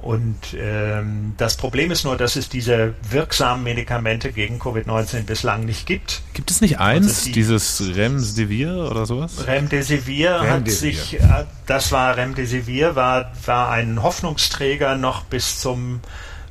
[0.00, 5.86] Und ähm, das Problem ist nur, dass es diese wirksamen Medikamente gegen Covid-19 bislang nicht
[5.86, 6.22] gibt.
[6.34, 9.46] Gibt es nicht eins, die, dieses Remdesivir oder sowas?
[9.46, 10.50] Remdesivir, Remdesivir.
[10.50, 16.00] hat sich, äh, das war Remdesivir, war, war ein Hoffnungsträger noch bis zum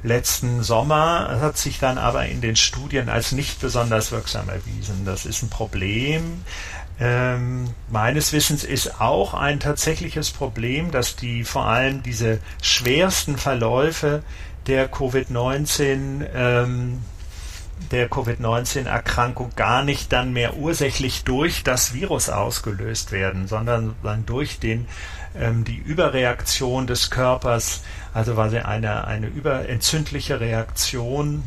[0.04, 5.06] letzten Sommer, hat sich dann aber in den Studien als nicht besonders wirksam erwiesen.
[5.06, 6.44] Das ist ein Problem.
[7.00, 14.24] Ähm, meines Wissens ist auch ein tatsächliches Problem, dass die vor allem diese schwersten Verläufe
[14.68, 17.02] der Covid-19 ähm,
[17.92, 24.60] der Covid-19-Erkrankung gar nicht dann mehr ursächlich durch das Virus ausgelöst werden, sondern dann durch
[24.60, 24.88] den,
[25.39, 31.43] ähm, die Überreaktion des Körpers, also quasi eine, eine überentzündliche Reaktion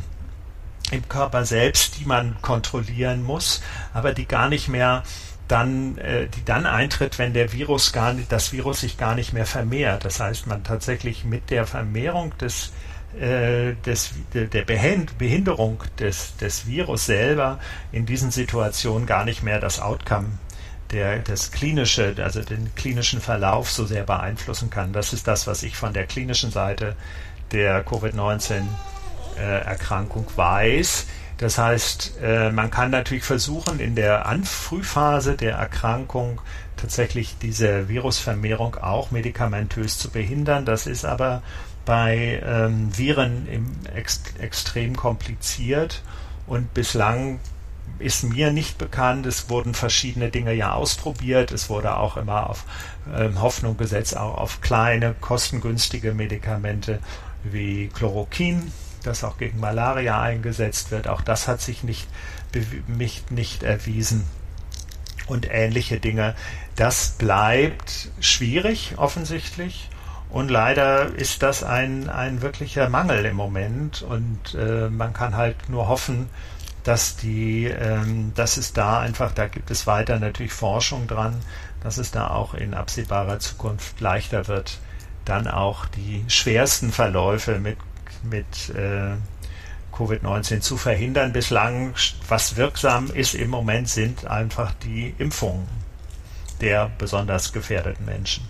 [0.91, 3.61] im Körper selbst, die man kontrollieren muss,
[3.93, 5.03] aber die gar nicht mehr
[5.47, 9.33] dann, äh, die dann eintritt, wenn der Virus gar nicht, das Virus sich gar nicht
[9.33, 10.03] mehr vermehrt.
[10.05, 12.71] Das heißt, man tatsächlich mit der Vermehrung des
[13.19, 17.57] äh, des, der Behinderung des, des Virus selber
[17.91, 20.27] in diesen Situationen gar nicht mehr das Outcome
[20.91, 24.93] der, das klinische, also den klinischen Verlauf so sehr beeinflussen kann.
[24.93, 26.95] Das ist das, was ich von der klinischen Seite
[27.51, 31.07] der Covid-19-Erkrankung äh, weiß.
[31.37, 36.41] Das heißt, äh, man kann natürlich versuchen, in der Anfrühphase der Erkrankung
[36.77, 40.65] tatsächlich diese Virusvermehrung auch medikamentös zu behindern.
[40.65, 41.43] Das ist aber
[41.85, 46.01] bei ähm, Viren im ex extrem kompliziert
[46.47, 47.39] und bislang
[47.99, 49.25] ist mir nicht bekannt.
[49.25, 51.51] Es wurden verschiedene Dinge ja ausprobiert.
[51.51, 52.65] Es wurde auch immer auf
[53.15, 56.99] ähm, Hoffnung gesetzt, auch auf kleine, kostengünstige Medikamente
[57.43, 58.71] wie Chloroquin
[59.07, 61.07] das auch gegen Malaria eingesetzt wird.
[61.07, 62.07] Auch das hat sich nicht,
[62.87, 64.25] nicht, nicht erwiesen.
[65.27, 66.35] Und ähnliche Dinge.
[66.75, 69.89] Das bleibt schwierig offensichtlich.
[70.29, 74.01] Und leider ist das ein, ein wirklicher Mangel im Moment.
[74.01, 76.29] Und äh, man kann halt nur hoffen,
[76.87, 81.35] dass die, ähm, dass es da einfach, da gibt es weiter natürlich Forschung dran,
[81.83, 84.79] dass es da auch in absehbarer Zukunft leichter wird,
[85.25, 87.77] dann auch die schwersten Verläufe mit,
[88.23, 89.15] mit äh,
[89.93, 91.33] Covid-19 zu verhindern.
[91.33, 91.93] Bislang,
[92.29, 95.67] was wirksam ist im Moment, sind einfach die Impfungen
[96.61, 98.47] der besonders gefährdeten Menschen.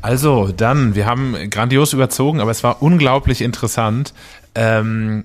[0.00, 4.14] Also, dann, wir haben grandios überzogen, aber es war unglaublich interessant.
[4.54, 5.24] Ähm,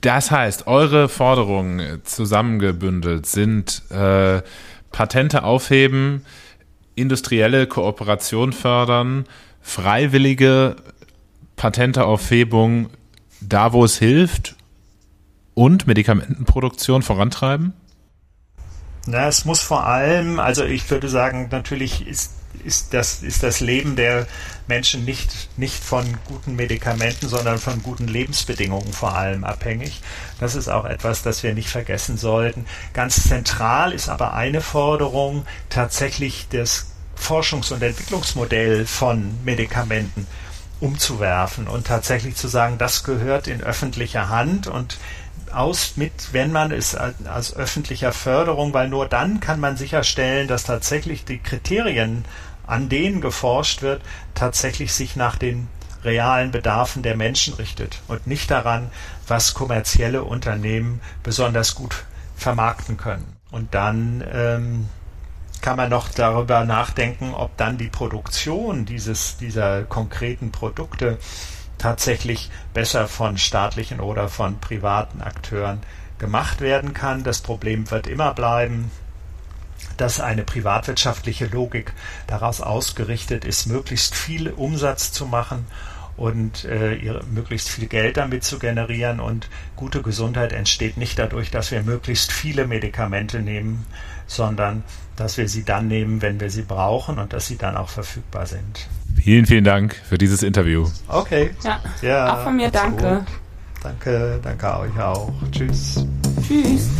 [0.00, 4.42] das heißt, eure Forderungen zusammengebündelt sind äh,
[4.92, 6.24] Patente aufheben,
[6.94, 9.24] industrielle Kooperation fördern,
[9.60, 10.76] freiwillige
[11.56, 12.90] Patenteaufhebung
[13.40, 14.56] da, wo es hilft
[15.54, 17.72] und Medikamentenproduktion vorantreiben?
[19.06, 22.32] Na, es muss vor allem, also ich würde sagen, natürlich ist
[22.64, 24.26] ist das, ist das Leben der
[24.68, 30.00] Menschen nicht, nicht von guten Medikamenten, sondern von guten Lebensbedingungen vor allem abhängig.
[30.40, 32.66] Das ist auch etwas, das wir nicht vergessen sollten.
[32.92, 36.86] Ganz zentral ist aber eine Forderung tatsächlich das
[37.16, 40.26] Forschungs- und Entwicklungsmodell von Medikamenten
[40.80, 44.98] umzuwerfen und tatsächlich zu sagen, das gehört in öffentlicher Hand und
[45.52, 50.64] aus mit, wenn man es als öffentlicher Förderung, weil nur dann kann man sicherstellen, dass
[50.64, 52.24] tatsächlich die Kriterien
[52.66, 54.02] an denen geforscht wird,
[54.34, 55.68] tatsächlich sich nach den
[56.04, 58.90] realen Bedarfen der Menschen richtet und nicht daran,
[59.26, 62.04] was kommerzielle Unternehmen besonders gut
[62.36, 63.36] vermarkten können.
[63.50, 64.88] Und dann ähm,
[65.60, 71.18] kann man noch darüber nachdenken, ob dann die Produktion dieses, dieser konkreten Produkte
[71.78, 75.80] tatsächlich besser von staatlichen oder von privaten Akteuren
[76.18, 77.24] gemacht werden kann.
[77.24, 78.90] Das Problem wird immer bleiben,
[79.96, 81.92] dass eine privatwirtschaftliche Logik
[82.26, 85.66] daraus ausgerichtet ist, möglichst viel Umsatz zu machen
[86.16, 89.20] und äh, ihre, möglichst viel Geld damit zu generieren.
[89.20, 93.86] Und gute Gesundheit entsteht nicht dadurch, dass wir möglichst viele Medikamente nehmen,
[94.26, 94.82] sondern
[95.16, 98.46] dass wir sie dann nehmen, wenn wir sie brauchen und dass sie dann auch verfügbar
[98.46, 98.88] sind.
[99.16, 100.88] Vielen, vielen Dank für dieses Interview.
[101.08, 101.50] Okay.
[101.62, 103.24] Ja, ja auch von mir danke.
[103.26, 103.26] Gut.
[103.82, 105.32] Danke, danke euch auch.
[105.52, 106.04] Tschüss.
[106.46, 106.90] Tschüss.